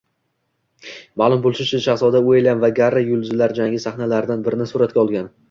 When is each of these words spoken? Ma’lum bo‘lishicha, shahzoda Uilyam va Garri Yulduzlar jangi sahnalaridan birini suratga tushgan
Ma’lum 1.21 1.43
bo‘lishicha, 1.43 1.81
shahzoda 1.83 2.21
Uilyam 2.31 2.65
va 2.65 2.71
Garri 2.81 3.05
Yulduzlar 3.11 3.55
jangi 3.61 3.83
sahnalaridan 3.87 4.49
birini 4.51 4.71
suratga 4.75 5.01
tushgan 5.07 5.33